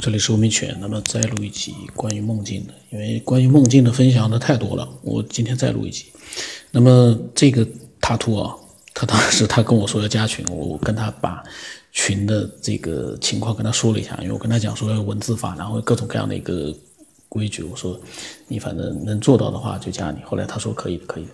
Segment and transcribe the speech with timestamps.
[0.00, 6.06] 这里是欧米犬，那么再录一集关于梦境的，因为关于梦境的分享的太多了，我今天再录一集。
[6.70, 7.66] 那么这个
[8.00, 8.56] 塔图啊，
[8.94, 11.42] 他当时他跟我说要加群，我跟他把
[11.92, 16.74] 群的这个情况跟他说了一下，因为我跟他讲说要文字法，然后各种各样的一个
[17.28, 18.00] 规矩，我说
[18.48, 20.22] 你反正能做到的话就加你。
[20.24, 21.26] 后来他说可以可以。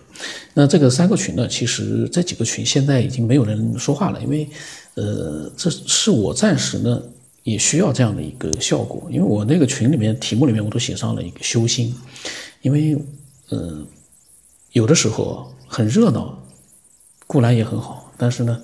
[0.53, 4.49] 那这个三个群呢，其实这几个群现在已经没有人说话了，因为
[4.95, 7.01] 呃，这是我暂时呢。
[7.47, 11.95] 也需要这样的一个效果，因为我那个群里面题目里面我都写上了一个修心，
[12.61, 12.99] 因为
[13.53, 13.87] 嗯，
[14.73, 16.37] 有的时候很热闹，
[17.29, 18.61] 固然也很好，但是呢，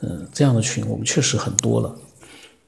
[0.00, 1.98] 嗯，这样的群我们确实很多了，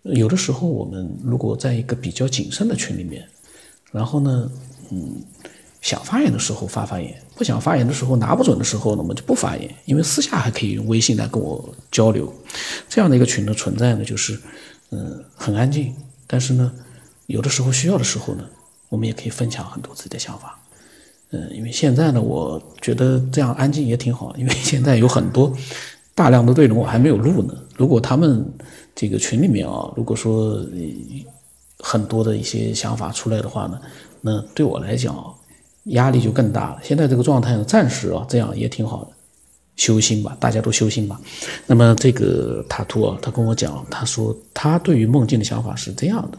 [0.04, 3.28] 有的时候我们如果在一个比较谨慎的群里面，
[3.92, 4.50] 然后呢，
[4.90, 5.22] 嗯，
[5.82, 12.32] 想发言的时候发发言，不想发言的时候拿不准的时候呢，我们就不发言，因为私下还可以用微信来跟我交流，
[12.88, 14.40] 这样的一个群的存在呢，就是。
[14.90, 15.94] 嗯，很安静，
[16.26, 16.72] 但是呢，
[17.26, 18.44] 有的时候需要的时候呢，
[18.88, 20.58] 我们也可以分享很多自己的想法。
[21.30, 25.52] 嗯，因为现在呢，我觉得这样安静也挺好，因为现在有很多
[26.14, 27.54] 大量的内容我还没有录呢。
[27.76, 28.44] 如果他们
[28.94, 30.66] 这个群里面啊，如果说
[31.78, 33.80] 很多的一些想法出来的话呢，
[34.20, 35.34] 那对我来讲
[35.84, 36.80] 压力就更大了。
[36.82, 39.10] 现在这个状态暂时啊，这样也挺好的。
[39.80, 41.18] 修心吧，大家都修心吧。
[41.66, 46.38] 那么这个塔图啊，他跟我讲，他说他对于梦境的想法是这样的。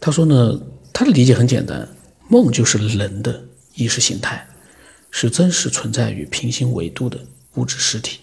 [0.00, 0.58] 他说呢，
[0.94, 1.86] 他的理解很简单，
[2.30, 4.48] 梦就是人的意识形态，
[5.10, 7.20] 是真实存在于平行维度的
[7.56, 8.20] 物质实体。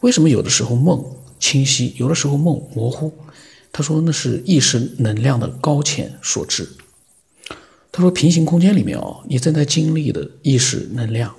[0.00, 1.04] 为什么有的时候梦
[1.38, 3.12] 清晰，有的时候梦模糊？
[3.70, 6.68] 他说那是意识能量的高浅所致。
[7.96, 11.34] 他说：“平行空间里面哦，你正在经历的意识能量，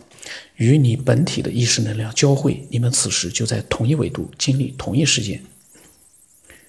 [0.55, 5.43] 与你本体的意识能量交汇，你们此时就在同一维度经历同一事件。”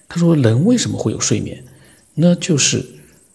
[0.07, 1.65] 他说：“人为什么会有睡眠？
[2.13, 2.85] 那就是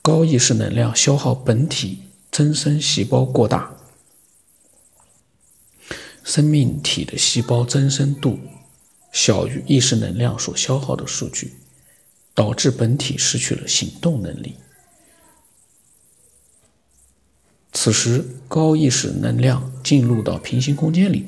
[0.01, 3.77] 高意识能量消耗本体增生细胞过大，
[6.23, 8.39] 生命体的细胞增生度
[9.11, 11.55] 小于意识能量所消耗的数据，
[12.33, 14.55] 导致本体失去了行动能力。”
[17.75, 21.27] 此时，高意识能量进入到平行空间里，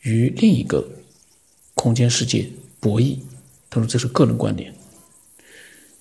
[0.00, 0.82] 与另一个
[1.74, 2.48] 空间世界
[2.80, 3.18] 博弈。
[3.68, 4.74] 他说：“这是个人观点，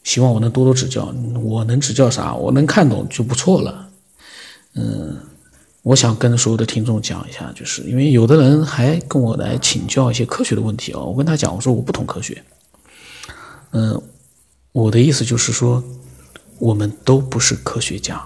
[0.04, 1.14] 希望我能多多指教。
[1.44, 2.34] 我能指教啥？
[2.34, 3.90] 我能看懂就不错了。”
[4.76, 5.18] 嗯，
[5.84, 11.00] 我想跟所有的听众讲一下，就是因为有的人还跟我来请教一些科学的问题啊。
[11.00, 12.42] 我跟他讲，我说我不懂科学。
[13.72, 14.02] 嗯，
[14.72, 15.84] 我的意思就是说，
[16.60, 18.26] 我们都不是科学家。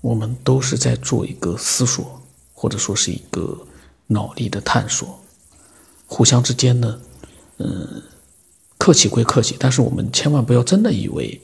[0.00, 2.22] 我们都是在做一个思索，
[2.54, 3.66] 或者说是一个
[4.06, 5.20] 脑力的探索。
[6.06, 7.00] 互相之间呢，
[7.58, 8.02] 嗯，
[8.78, 11.40] 客气归客气，但是我们千万不要真的以为，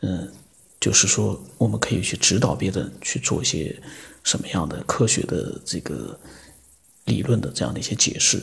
[0.00, 0.32] 嗯，
[0.80, 3.78] 就是说我们可以去指导别人去做一些
[4.22, 6.18] 什么样的科学的这个
[7.04, 8.42] 理论的这样的一些解释，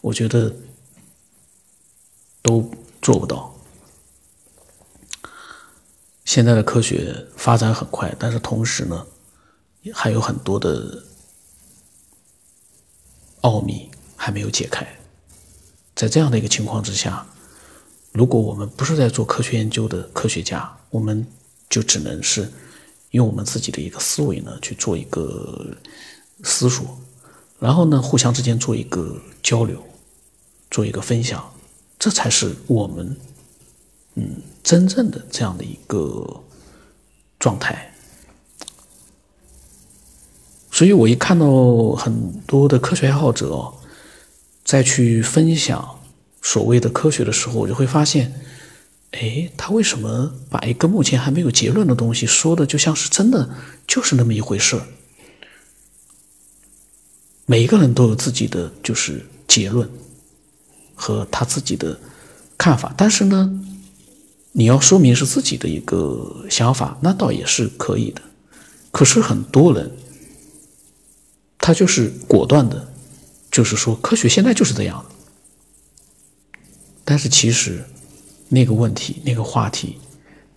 [0.00, 0.54] 我觉得
[2.42, 3.55] 都做不到。
[6.26, 9.06] 现在的科学发展很快，但是同时呢，
[9.94, 11.02] 还有很多的
[13.42, 14.84] 奥秘还没有解开。
[15.94, 17.24] 在这样的一个情况之下，
[18.12, 21.24] 如果我们不是在做科学研究的科学家，我们
[21.70, 22.52] 就只能是
[23.12, 25.64] 用我们自己的一个思维呢去做一个
[26.42, 26.98] 思索，
[27.60, 29.80] 然后呢互相之间做一个交流，
[30.72, 31.54] 做一个分享，
[32.00, 33.16] 这才是我们。
[34.18, 36.42] 嗯，真正的这样的一个
[37.38, 37.92] 状态，
[40.70, 43.70] 所以我一看到很多的科学爱好者
[44.64, 46.00] 再去分享
[46.40, 48.40] 所谓的科学的时候，我就会发现，
[49.10, 53.50] 哎，他为什么把一个目前还没有结论的东西说的就像是真的
[53.86, 54.80] 就是那么一回事？
[57.44, 59.86] 每一个人都有自己的就是结论
[60.94, 62.00] 和他自己的
[62.56, 63.62] 看法，但是呢？
[64.58, 68.22] 你要说明是自己的一个想法，那倒也是可以的。
[68.90, 69.94] 可是很多人，
[71.58, 72.90] 他就是果断的，
[73.50, 75.14] 就是说科学现在就是这样的。
[77.04, 77.84] 但是其实
[78.48, 79.98] 那个问题、那个话题，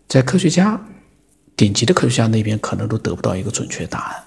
[0.08, 0.82] 在科学家
[1.58, 4.24] 顶级的科学家那边可能都得不到一个准确答案，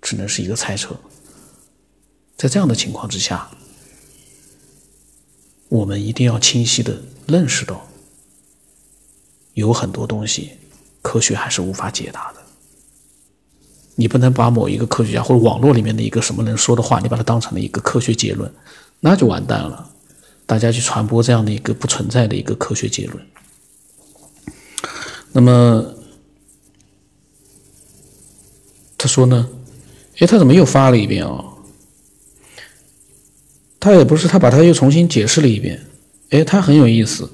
[0.00, 0.96] 只能是一个猜测。
[2.36, 3.50] 在这样的情况之下，
[5.68, 7.84] 我们一定要清晰的认识到。
[9.58, 10.52] 有很多东西，
[11.02, 12.40] 科学还是无法解答的。
[13.96, 18.48] 你不能把某一个科学家或者网络里面的一个什么人说的话，你把它当成了一个科学结论，
[19.00, 19.90] 那就完蛋了。
[20.46, 23.26] 大家去传播这样的一个不存在的一个科学结论。
[25.32, 25.84] 那么
[28.96, 29.48] 他说呢？
[30.18, 31.44] 哎，他怎么又发了一遍啊？
[33.80, 35.84] 他也不是，他把他又重新解释了一遍。
[36.30, 37.28] 哎，他很有意思。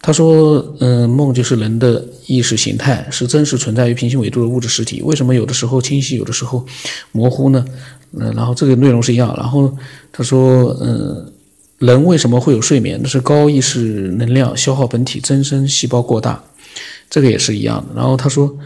[0.00, 5.02] 他说：“嗯，梦就是人的意识形态，是真实存在于平行纬度的物质实体。
[5.02, 6.64] 为什么有的时候清晰，有的时候
[7.10, 7.64] 模糊呢？
[8.12, 9.34] 嗯，然后这个内容是一样。
[9.36, 9.74] 然后
[10.12, 11.32] 他说：嗯，
[11.78, 13.00] 人为什么会有睡眠？
[13.02, 13.78] 那是高意识
[14.16, 16.40] 能量消耗本体增生细胞过大，
[17.10, 17.94] 这个也是一样的。
[17.96, 18.56] 然后他说，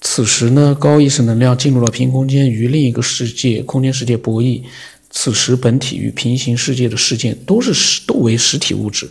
[0.00, 4.62] 此时呢，高意识能量进入了平行空间，与另一个世界空间世界博弈。
[5.10, 9.08] 此时本体与平行世界的事件都是实都为实体物质。”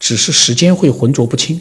[0.00, 1.60] 只是时间会浑浊不清，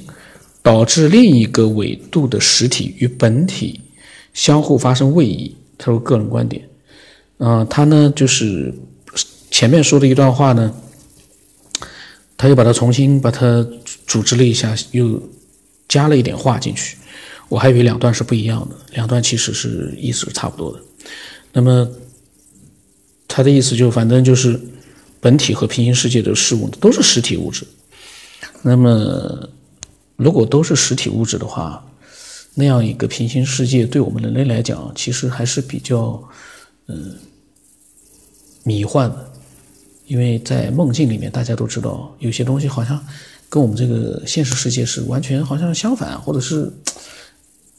[0.64, 3.80] 导致另一个纬度的实体与本体
[4.34, 5.56] 相互发生位移。
[5.78, 6.68] 他说个人观点，
[7.38, 8.74] 啊，他呢就是
[9.52, 10.74] 前面说的一段话呢，
[12.36, 13.66] 他又把它重新把它
[14.08, 15.22] 组织了一下，又
[15.88, 16.98] 加了一点话进去。
[17.48, 20.80] 我还以为两段是不一样的，两段其实是意思是差不多的。
[21.54, 21.90] 那么
[23.28, 24.60] 他的意思就反正就是
[25.20, 27.66] 本体和平行世界的事物都是实体物质。
[28.62, 29.50] 那么，
[30.18, 31.82] 如果都是实体物质的话，
[32.54, 36.22] 那样一个平行世界对我们人类来讲，其实还是比较，
[36.88, 37.16] 嗯，
[38.64, 39.32] 迷幻的。
[40.08, 43.00] 因为在梦境里面，大家都知道，有些东西好像
[43.48, 46.70] 跟我们这个现实世界是完全好像相反，或者是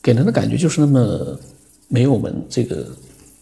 [0.03, 1.39] 给人的感觉就是那么
[1.89, 2.87] 没有我们这个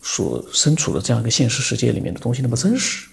[0.03, 3.07] 所身处的这样一个现实世界里面的东西那么真实。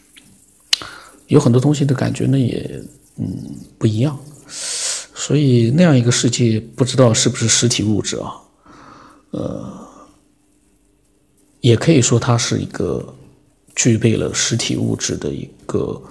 [1.27, 2.81] 有很多东西的感觉呢，也。
[3.17, 8.33] 嗯，不一样，所以那样一个世界，不知道是不是实体物质啊？
[9.31, 9.87] 呃，
[11.61, 13.15] 也可以说它是一个
[13.73, 16.01] 具备了实体物质的一个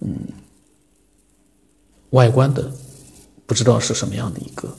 [0.00, 0.16] 嗯
[2.10, 2.72] 外观的，
[3.46, 4.72] 不知道是什么样的一个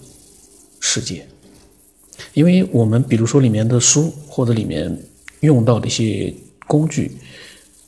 [0.80, 1.28] 世界。
[2.34, 4.98] 因为我们比如说里面的书或者里面
[5.42, 6.34] 用到的一些
[6.68, 7.18] 工具，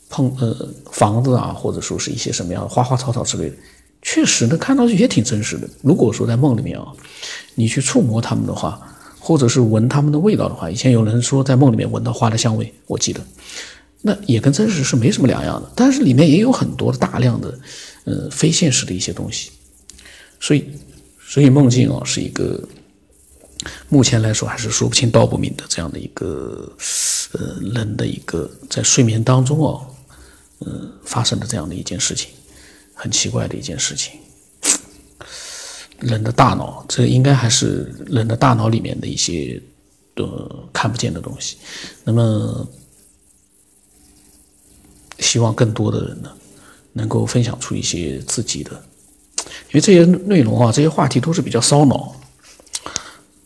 [0.09, 3.56] 碰呃房子啊，或者说是一些什么样的花花草草之类的。
[4.07, 5.67] 确实呢，看上去也挺真实的。
[5.81, 6.85] 如果说在梦里面啊，
[7.55, 8.79] 你去触摸它们的话，
[9.19, 13.19] 或者是闻它们的味道的话，以前有人说在梦里面闻到花的香味，我记得，
[14.03, 15.71] 那也跟真实是没什么两样的。
[15.75, 17.59] 但是里面也有很多大量的，
[18.03, 19.49] 呃，非现实的一些东西。
[20.39, 20.69] 所以，
[21.27, 22.61] 所以梦境啊，是一个
[23.89, 26.71] 目前来说还是说不清道不明的这样的一个，
[27.31, 29.81] 呃，人的一个在睡眠当中哦，
[30.59, 32.29] 呃，发生的这样的一件事情。
[32.95, 34.18] 很奇怪的一件事情，
[36.00, 39.62] 人的大脑，这应该还是人的大脑里面的一些
[40.15, 41.57] 呃看不见的东西。
[42.03, 42.68] 那么，
[45.19, 46.31] 希望更多的人呢，
[46.94, 48.71] 能够分享出一些自己的，
[49.68, 52.15] 因为这些内容啊，这些话题都是比较烧脑。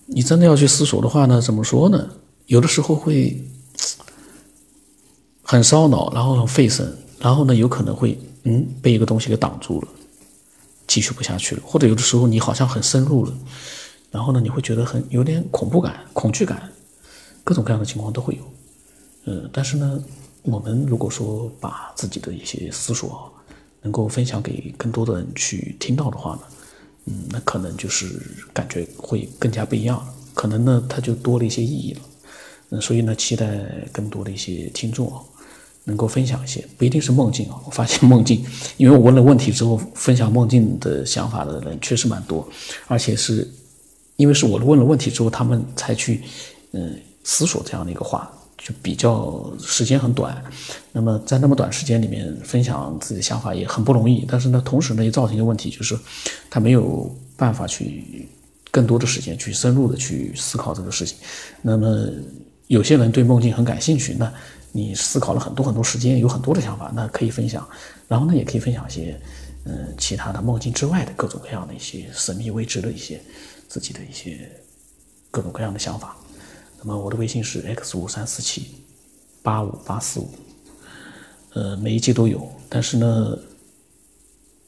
[0.06, 2.10] 你真的要去思索的话呢，怎么说呢？
[2.46, 3.44] 有的时候会
[5.44, 8.18] 很烧脑，然后很费神，然后呢，有可能会。
[8.44, 9.88] 嗯，被一个东西给挡住了，
[10.88, 11.62] 继续不下去了。
[11.66, 13.34] 或者有的时候你好像很深入了，
[14.12, 16.72] 然后呢，你会觉得很有点恐怖感、恐惧感，
[17.44, 18.44] 各种各样的情况都会有。
[19.26, 20.02] 嗯，但是呢，
[20.44, 23.30] 我们如果说把自己的一些思索
[23.82, 26.42] 能够分享给更多的人去听到的话呢，
[27.08, 28.08] 嗯，那可能就是
[28.54, 30.02] 感觉会更加不一样，
[30.34, 32.02] 可能呢，它就多了一些意义了。
[32.70, 33.60] 嗯，所以呢，期待
[33.92, 35.22] 更多的一些听众啊。
[35.86, 37.56] 能够分享一些，不一定是梦境啊。
[37.66, 38.46] 我发现梦境，
[38.78, 42.48] 因为我问了问题之后，分享梦境的想法的人确实蛮多，
[42.88, 43.48] 而且是
[44.18, 46.22] 因为是我问了问题之后，他们才去
[46.72, 50.44] 嗯思索这样的一个话，就比较时间很短。
[50.92, 55.98] 那么在那么短时间里面分享自己的想法也很不容易，但是呢，同时呢也造成一个问题，就是
[56.50, 58.28] 他没有办法去
[58.72, 61.18] 更多的时间去深入的去思考这个事情。
[61.62, 62.08] 那么
[62.70, 64.34] 有些人对梦境很感兴趣，那。
[64.72, 67.68] 你思考了很多很多时间，有很多的想法，那可以分享。
[68.08, 69.20] 然后呢，也可以分享一些，
[69.64, 73.20] 嗯，其他的梦境之外的各种各样的一些神秘未知的一些
[73.68, 74.48] 自己的一些
[75.32, 76.16] 各种各样的想法。
[76.78, 78.76] 那么我的微信是 x 五三四七
[79.42, 80.30] 八五八四五，
[81.54, 82.48] 呃，每一季都有。
[82.70, 83.36] 但是呢，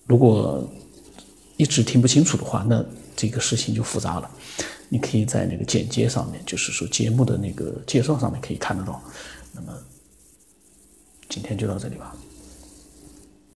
[0.07, 0.67] 如果
[1.57, 2.83] 一直听不清楚的话，那
[3.15, 4.31] 这个事情就复杂了。
[4.93, 9.01] 你可以在那个简介上面，就是说节目的那个介绍上面可以看得到。
[9.53, 9.73] 那么。
[11.29, 12.13] 今天就到这里吧。